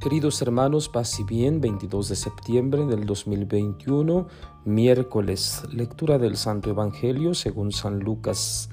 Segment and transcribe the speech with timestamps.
[0.00, 4.28] Queridos hermanos, paz y bien, 22 de septiembre del 2021,
[4.64, 8.70] miércoles, lectura del Santo Evangelio según San Lucas.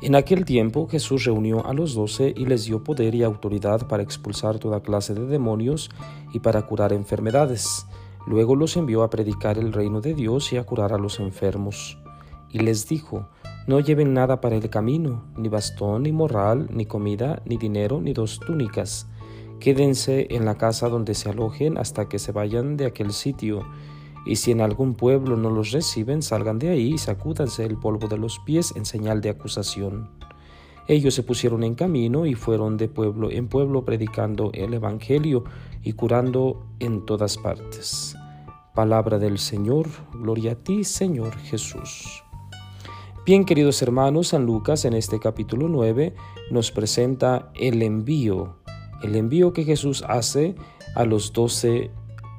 [0.00, 4.02] En aquel tiempo Jesús reunió a los doce y les dio poder y autoridad para
[4.02, 5.90] expulsar toda clase de demonios
[6.32, 7.86] y para curar enfermedades.
[8.26, 11.98] Luego los envió a predicar el reino de Dios y a curar a los enfermos.
[12.50, 13.28] Y les dijo,
[13.66, 18.14] no lleven nada para el camino, ni bastón, ni morral, ni comida, ni dinero, ni
[18.14, 19.06] dos túnicas
[19.60, 23.66] Quédense en la casa donde se alojen hasta que se vayan de aquel sitio.
[24.26, 28.08] Y si en algún pueblo no los reciben, salgan de ahí y sacúdanse el polvo
[28.08, 30.10] de los pies en señal de acusación.
[30.88, 35.44] Ellos se pusieron en camino y fueron de pueblo en pueblo predicando el Evangelio
[35.82, 38.16] y curando en todas partes.
[38.74, 42.22] Palabra del Señor, gloria a ti, Señor Jesús.
[43.24, 46.14] Bien, queridos hermanos, San Lucas en este capítulo 9
[46.52, 48.56] nos presenta el envío
[49.02, 50.54] el envío que Jesús hace
[50.94, 51.90] a los doce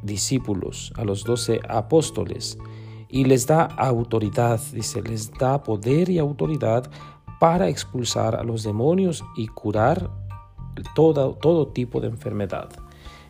[0.03, 2.57] discípulos, a los doce apóstoles,
[3.09, 6.89] y les da autoridad, dice, les da poder y autoridad
[7.39, 10.09] para expulsar a los demonios y curar
[10.95, 12.69] todo, todo tipo de enfermedad.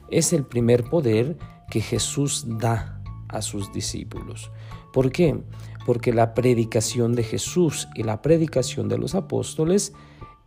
[0.09, 1.37] Es el primer poder
[1.69, 4.51] que Jesús da a sus discípulos.
[4.93, 5.43] ¿Por qué?
[5.85, 9.93] Porque la predicación de Jesús y la predicación de los apóstoles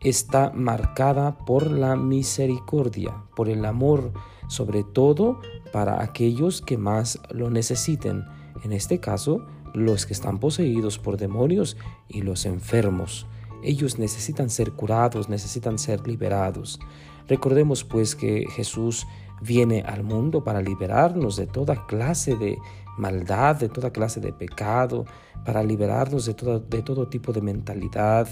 [0.01, 4.13] está marcada por la misericordia, por el amor,
[4.49, 5.41] sobre todo
[5.73, 8.25] para aquellos que más lo necesiten,
[8.65, 11.77] en este caso los que están poseídos por demonios
[12.09, 13.27] y los enfermos.
[13.63, 16.81] Ellos necesitan ser curados, necesitan ser liberados.
[17.29, 19.07] Recordemos pues que Jesús
[19.41, 22.59] viene al mundo para liberarnos de toda clase de
[22.99, 25.05] maldad, de toda clase de pecado,
[25.45, 28.29] para liberarnos de todo, tipo de mentalidad,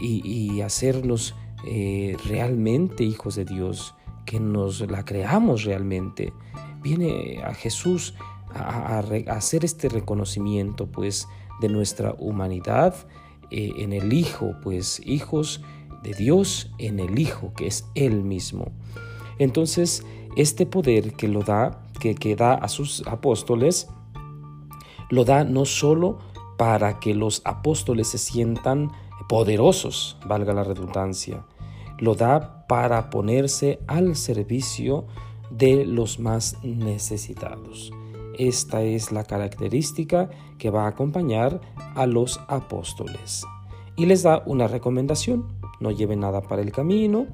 [0.00, 1.34] y, hacernos
[1.66, 6.32] eh, realmente hijos de Dios, que nos la creamos realmente.
[6.82, 8.14] Viene a Jesús
[8.54, 8.98] a,
[9.28, 11.28] hacer este reconocimiento pues
[11.60, 12.94] de nuestra humanidad
[13.50, 15.62] eh, en el Hijo, pues hijos
[16.02, 18.72] de Dios en el Hijo, que es Él mismo.
[19.38, 20.04] Entonces,
[20.36, 23.88] este poder que lo da, que, que da a sus apóstoles,
[25.10, 26.18] lo da no solo
[26.56, 28.90] para que los apóstoles se sientan
[29.28, 31.44] poderosos, valga la redundancia.
[31.98, 35.06] Lo da para ponerse al servicio
[35.50, 37.92] de los más necesitados.
[38.38, 41.60] Esta es la característica que va a acompañar
[41.94, 43.44] a los apóstoles.
[43.96, 45.48] Y les da una recomendación.
[45.80, 47.26] No lleven nada para el camino.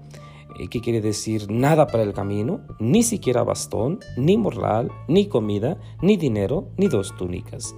[0.58, 2.60] Eh, ¿Qué quiere decir nada para el camino?
[2.80, 7.76] Ni siquiera bastón, ni morral, ni comida, ni dinero, ni dos túnicas.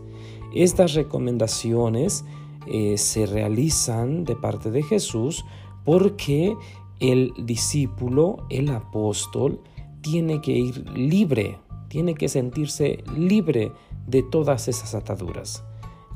[0.54, 2.24] Estas recomendaciones
[2.66, 5.44] eh, se realizan de parte de Jesús
[5.84, 6.54] porque
[7.00, 9.60] el discípulo, el apóstol,
[10.02, 13.72] tiene que ir libre, tiene que sentirse libre
[14.06, 15.64] de todas esas ataduras.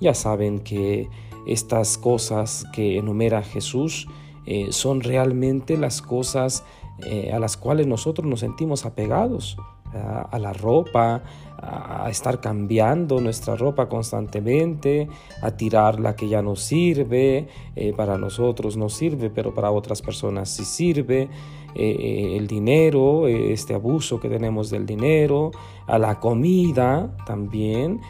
[0.00, 1.08] Ya saben que
[1.46, 4.06] estas cosas que enumera Jesús
[4.46, 6.64] eh, son realmente las cosas
[7.06, 9.56] eh, a las cuales nosotros nos sentimos apegados
[9.94, 11.22] a la ropa,
[11.66, 15.08] a estar cambiando nuestra ropa constantemente,
[15.42, 20.02] a tirar la que ya no sirve, eh, para nosotros no sirve, pero para otras
[20.02, 21.28] personas sí sirve, eh,
[21.74, 25.52] eh, el dinero, este abuso que tenemos del dinero,
[25.86, 28.00] a la comida también,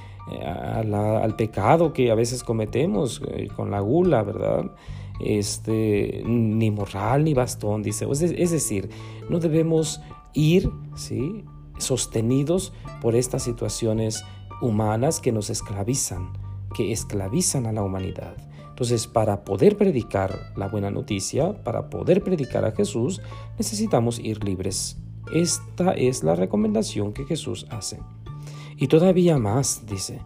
[0.43, 3.21] al pecado que a veces cometemos
[3.57, 4.71] con la gula, ¿verdad?
[5.21, 8.07] Este, ni moral ni bastón, dice.
[8.11, 8.89] es decir,
[9.29, 10.01] no debemos
[10.33, 11.45] ir, ¿sí?
[11.79, 14.25] Sostenidos por estas situaciones
[14.61, 16.33] humanas que nos esclavizan,
[16.75, 18.37] que esclavizan a la humanidad.
[18.69, 23.21] Entonces, para poder predicar la buena noticia, para poder predicar a Jesús,
[23.57, 24.99] necesitamos ir libres.
[25.33, 28.01] Esta es la recomendación que Jesús hace.
[28.77, 30.21] Y todavía más, dice,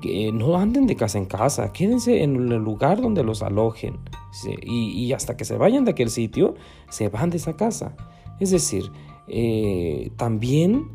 [0.00, 3.98] que no anden de casa en casa, quédense en el lugar donde los alojen.
[4.62, 6.54] Y, hasta que se vayan de aquel sitio,
[6.88, 7.94] se van de esa casa.
[8.38, 8.90] Es decir,
[9.30, 10.88] eh, también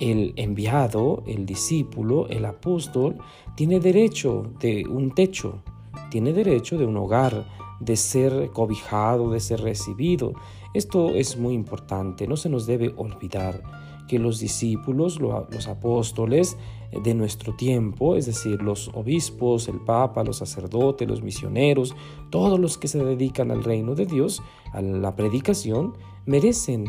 [0.00, 3.18] el enviado, el discípulo, el apóstol,
[3.54, 5.62] tiene derecho de un techo,
[6.10, 7.46] tiene derecho de un hogar,
[7.80, 10.34] de ser cobijado, de ser recibido.
[10.74, 13.62] Esto es muy importante, no se nos debe olvidar
[14.08, 16.56] que los discípulos, los apóstoles
[17.04, 21.94] de nuestro tiempo, es decir, los obispos, el papa, los sacerdotes, los misioneros,
[22.30, 24.42] todos los que se dedican al reino de Dios,
[24.72, 25.94] a la predicación,
[26.26, 26.84] merecen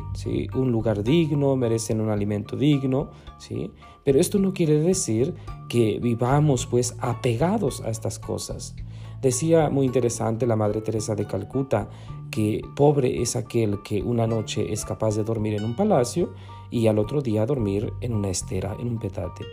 [0.54, 3.72] un lugar digno, merecen un alimento digno, ¿sí?
[4.04, 5.34] pero esto no quiere decir
[5.70, 8.76] que vivamos pues apegados a estas cosas.
[9.22, 11.90] Decía muy interesante la Madre Teresa de Calcuta
[12.32, 16.34] que pobre es aquel que una noche es capaz de dormir en un palacio
[16.72, 19.46] y al otro día dormir en una estera, en un petate.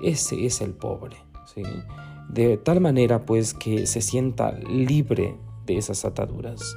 [0.00, 1.16] Ese es el pobre.
[1.54, 1.62] ¿sí?
[2.28, 5.36] De tal manera pues que se sienta libre
[5.66, 6.76] de esas ataduras.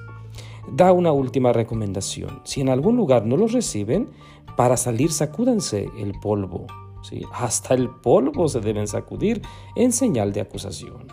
[0.72, 2.42] Da una última recomendación.
[2.44, 4.10] Si en algún lugar no los reciben,
[4.56, 6.66] para salir sacúdanse el polvo.
[7.02, 7.24] ¿sí?
[7.34, 9.42] Hasta el polvo se deben sacudir
[9.76, 11.08] en señal de acusación.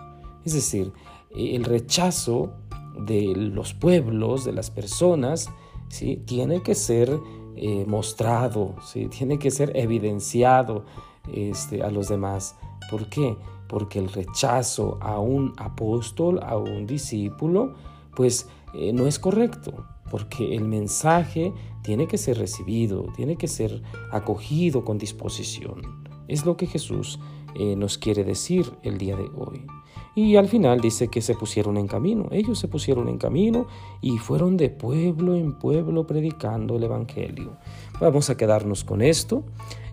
[0.44, 0.92] Es decir,
[1.34, 2.52] el rechazo
[2.98, 5.50] de los pueblos, de las personas,
[5.88, 6.22] ¿sí?
[6.26, 7.18] tiene que ser
[7.56, 9.06] eh, mostrado, ¿sí?
[9.06, 10.84] tiene que ser evidenciado
[11.32, 12.56] este, a los demás.
[12.90, 13.36] ¿Por qué?
[13.68, 17.74] Porque el rechazo a un apóstol, a un discípulo,
[18.14, 21.52] pues eh, no es correcto, porque el mensaje
[21.82, 26.04] tiene que ser recibido, tiene que ser acogido con disposición.
[26.28, 27.18] Es lo que Jesús
[27.54, 29.66] eh, nos quiere decir el día de hoy.
[30.14, 32.28] Y al final dice que se pusieron en camino.
[32.30, 33.66] Ellos se pusieron en camino
[34.02, 37.56] y fueron de pueblo en pueblo predicando el Evangelio.
[37.98, 39.44] Vamos a quedarnos con esto.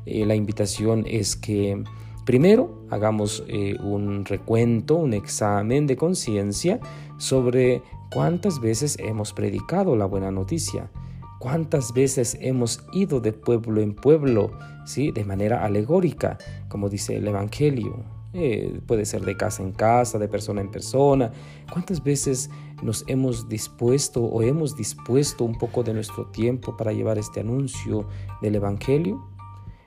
[0.05, 1.81] Eh, la invitación es que
[2.25, 3.43] primero hagamos
[3.83, 6.79] un recuento, un examen de conciencia
[7.17, 10.91] sobre cuántas veces hemos predicado la buena noticia.
[11.39, 14.51] ¿Cuántas veces hemos ido de pueblo en pueblo,
[14.85, 15.11] ¿sí?
[15.11, 18.03] de manera alegórica, como dice el Evangelio?
[18.33, 21.31] Eh, puede ser de casa en casa, de persona en persona.
[21.71, 22.49] ¿Cuántas veces
[22.83, 28.07] nos hemos dispuesto o hemos dispuesto un poco de nuestro tiempo para llevar este anuncio
[28.41, 29.25] del Evangelio?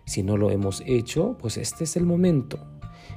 [0.06, 2.71] Si no lo hemos hecho, pues este es el momento.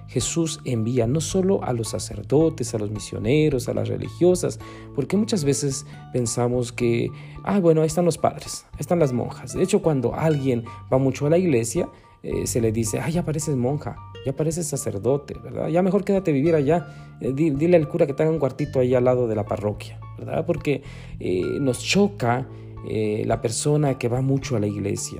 [0.08, 4.60] Jesús envía no solo a los sacerdotes, a los misioneros, a las religiosas,
[4.94, 7.12] porque muchas veces pensamos que,
[7.44, 9.54] ah, bueno, ahí están los padres, ahí están las monjas.
[9.54, 11.90] De hecho, cuando alguien va mucho a la iglesia,
[12.28, 15.68] eh, se le dice, ah, ya pareces monja, ya pareces sacerdote, ¿verdad?
[15.68, 16.88] Ya mejor quédate vivir allá.
[17.22, 20.44] Eh, dile al cura que tenga un cuartito ahí al lado de la parroquia, ¿verdad?
[20.44, 20.82] Porque
[21.20, 22.48] eh, nos choca
[22.88, 25.20] la persona que va mucho a la iglesia,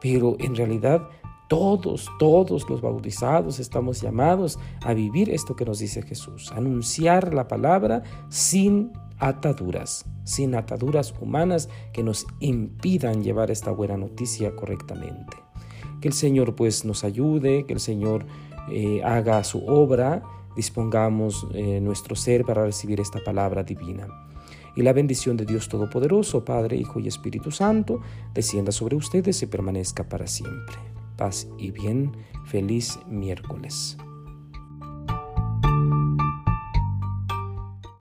[0.00, 1.06] pero en realidad
[1.48, 7.48] todos, todos los bautizados estamos llamados a vivir esto que nos dice Jesús, anunciar la
[7.48, 15.36] palabra sin ataduras, sin ataduras humanas que nos impidan llevar esta buena noticia correctamente.
[16.00, 18.26] Que el Señor pues nos ayude, que el Señor
[18.70, 20.22] eh, haga su obra,
[20.56, 24.08] dispongamos eh, nuestro ser para recibir esta palabra divina.
[24.76, 28.00] Y la bendición de Dios Todopoderoso, Padre, Hijo y Espíritu Santo,
[28.34, 30.76] descienda sobre ustedes y permanezca para siempre.
[31.16, 32.12] Paz y bien,
[32.46, 33.96] feliz miércoles.